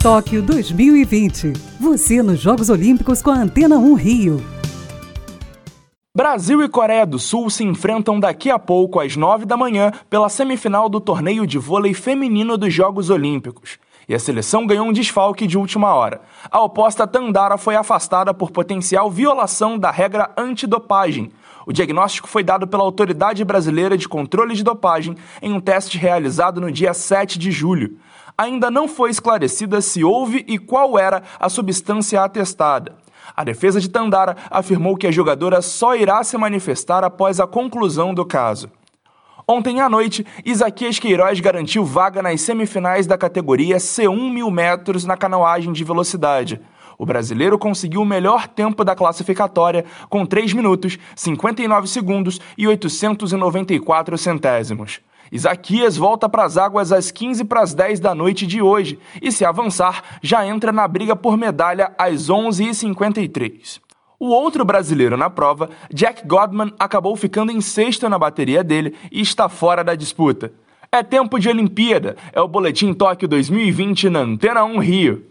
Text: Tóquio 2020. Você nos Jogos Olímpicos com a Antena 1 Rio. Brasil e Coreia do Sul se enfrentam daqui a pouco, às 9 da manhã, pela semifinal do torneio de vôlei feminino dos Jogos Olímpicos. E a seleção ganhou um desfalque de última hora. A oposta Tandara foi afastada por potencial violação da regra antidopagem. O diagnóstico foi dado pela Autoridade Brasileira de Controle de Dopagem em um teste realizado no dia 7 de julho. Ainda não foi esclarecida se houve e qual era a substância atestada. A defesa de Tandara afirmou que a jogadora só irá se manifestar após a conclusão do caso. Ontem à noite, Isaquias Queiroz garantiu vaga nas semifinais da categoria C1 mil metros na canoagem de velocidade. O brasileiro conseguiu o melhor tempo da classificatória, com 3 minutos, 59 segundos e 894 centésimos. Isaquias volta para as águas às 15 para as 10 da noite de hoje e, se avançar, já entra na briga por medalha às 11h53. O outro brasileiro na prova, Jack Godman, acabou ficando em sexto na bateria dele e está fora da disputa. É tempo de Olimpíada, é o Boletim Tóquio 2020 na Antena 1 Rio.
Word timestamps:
Tóquio 0.00 0.40
2020. 0.42 1.54
Você 1.80 2.22
nos 2.22 2.38
Jogos 2.38 2.70
Olímpicos 2.70 3.20
com 3.20 3.30
a 3.30 3.34
Antena 3.34 3.78
1 3.78 3.94
Rio. 3.94 4.46
Brasil 6.16 6.62
e 6.62 6.68
Coreia 6.68 7.04
do 7.04 7.18
Sul 7.18 7.50
se 7.50 7.64
enfrentam 7.64 8.20
daqui 8.20 8.48
a 8.48 8.60
pouco, 8.60 9.00
às 9.00 9.16
9 9.16 9.44
da 9.44 9.56
manhã, 9.56 9.90
pela 10.08 10.28
semifinal 10.28 10.88
do 10.88 11.00
torneio 11.00 11.44
de 11.44 11.58
vôlei 11.58 11.94
feminino 11.94 12.56
dos 12.56 12.72
Jogos 12.72 13.10
Olímpicos. 13.10 13.76
E 14.08 14.14
a 14.14 14.20
seleção 14.20 14.68
ganhou 14.68 14.86
um 14.86 14.92
desfalque 14.92 15.48
de 15.48 15.58
última 15.58 15.92
hora. 15.92 16.20
A 16.48 16.62
oposta 16.62 17.04
Tandara 17.04 17.58
foi 17.58 17.74
afastada 17.74 18.32
por 18.32 18.52
potencial 18.52 19.10
violação 19.10 19.76
da 19.76 19.90
regra 19.90 20.30
antidopagem. 20.36 21.32
O 21.66 21.72
diagnóstico 21.72 22.28
foi 22.28 22.44
dado 22.44 22.68
pela 22.68 22.84
Autoridade 22.84 23.44
Brasileira 23.44 23.98
de 23.98 24.08
Controle 24.08 24.54
de 24.54 24.62
Dopagem 24.62 25.16
em 25.42 25.52
um 25.52 25.60
teste 25.60 25.98
realizado 25.98 26.60
no 26.60 26.70
dia 26.70 26.94
7 26.94 27.36
de 27.36 27.50
julho. 27.50 27.98
Ainda 28.40 28.70
não 28.70 28.86
foi 28.86 29.10
esclarecida 29.10 29.80
se 29.80 30.04
houve 30.04 30.44
e 30.46 30.58
qual 30.58 30.96
era 30.96 31.24
a 31.40 31.48
substância 31.48 32.22
atestada. 32.22 32.94
A 33.36 33.42
defesa 33.42 33.80
de 33.80 33.88
Tandara 33.88 34.36
afirmou 34.48 34.96
que 34.96 35.08
a 35.08 35.10
jogadora 35.10 35.60
só 35.60 35.96
irá 35.96 36.22
se 36.22 36.38
manifestar 36.38 37.02
após 37.02 37.40
a 37.40 37.48
conclusão 37.48 38.14
do 38.14 38.24
caso. 38.24 38.70
Ontem 39.46 39.80
à 39.80 39.88
noite, 39.88 40.24
Isaquias 40.44 41.00
Queiroz 41.00 41.40
garantiu 41.40 41.84
vaga 41.84 42.22
nas 42.22 42.40
semifinais 42.40 43.08
da 43.08 43.18
categoria 43.18 43.78
C1 43.78 44.32
mil 44.32 44.52
metros 44.52 45.04
na 45.04 45.16
canoagem 45.16 45.72
de 45.72 45.82
velocidade. 45.82 46.60
O 46.96 47.04
brasileiro 47.04 47.58
conseguiu 47.58 48.02
o 48.02 48.06
melhor 48.06 48.46
tempo 48.46 48.84
da 48.84 48.94
classificatória, 48.94 49.84
com 50.08 50.24
3 50.24 50.52
minutos, 50.52 50.96
59 51.16 51.88
segundos 51.88 52.40
e 52.56 52.68
894 52.68 54.16
centésimos. 54.16 55.00
Isaquias 55.30 55.96
volta 55.96 56.28
para 56.28 56.44
as 56.44 56.56
águas 56.56 56.92
às 56.92 57.10
15 57.10 57.44
para 57.44 57.60
as 57.60 57.74
10 57.74 58.00
da 58.00 58.14
noite 58.14 58.46
de 58.46 58.62
hoje 58.62 58.98
e, 59.20 59.30
se 59.30 59.44
avançar, 59.44 60.02
já 60.22 60.46
entra 60.46 60.72
na 60.72 60.86
briga 60.88 61.14
por 61.14 61.36
medalha 61.36 61.92
às 61.98 62.28
11h53. 62.28 63.80
O 64.20 64.30
outro 64.30 64.64
brasileiro 64.64 65.16
na 65.16 65.30
prova, 65.30 65.70
Jack 65.92 66.26
Godman, 66.26 66.72
acabou 66.78 67.14
ficando 67.14 67.52
em 67.52 67.60
sexto 67.60 68.08
na 68.08 68.18
bateria 68.18 68.64
dele 68.64 68.94
e 69.12 69.20
está 69.20 69.48
fora 69.48 69.84
da 69.84 69.94
disputa. 69.94 70.52
É 70.90 71.02
tempo 71.02 71.38
de 71.38 71.48
Olimpíada, 71.48 72.16
é 72.32 72.40
o 72.40 72.48
Boletim 72.48 72.92
Tóquio 72.94 73.28
2020 73.28 74.08
na 74.08 74.20
Antena 74.20 74.64
1 74.64 74.78
Rio. 74.78 75.24